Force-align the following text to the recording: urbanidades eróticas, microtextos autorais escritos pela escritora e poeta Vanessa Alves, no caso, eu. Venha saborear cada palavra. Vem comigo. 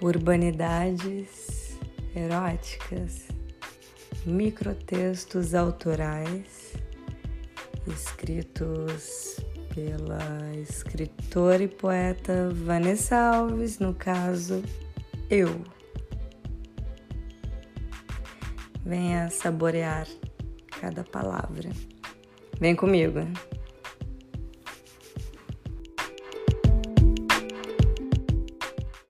urbanidades 0.00 1.78
eróticas, 2.14 3.28
microtextos 4.24 5.54
autorais 5.54 6.72
escritos 7.86 9.36
pela 9.74 10.54
escritora 10.56 11.62
e 11.62 11.68
poeta 11.68 12.50
Vanessa 12.52 13.16
Alves, 13.16 13.78
no 13.78 13.94
caso, 13.94 14.62
eu. 15.28 15.62
Venha 18.84 19.30
saborear 19.30 20.06
cada 20.80 21.04
palavra. 21.04 21.70
Vem 22.58 22.74
comigo. 22.74 23.20